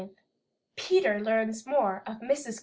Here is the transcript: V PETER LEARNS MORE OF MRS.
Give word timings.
V 0.01 0.07
PETER 0.77 1.19
LEARNS 1.19 1.67
MORE 1.67 2.01
OF 2.07 2.21
MRS. 2.21 2.59